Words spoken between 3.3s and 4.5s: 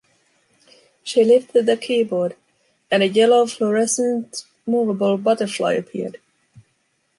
fluorescent